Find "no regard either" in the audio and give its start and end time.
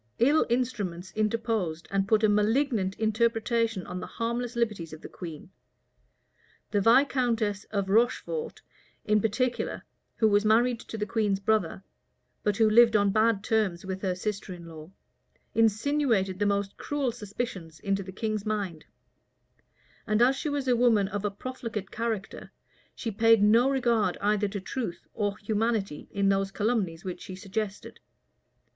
23.43-24.47